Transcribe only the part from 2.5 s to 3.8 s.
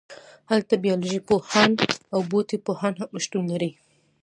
پوهان هم شتون لري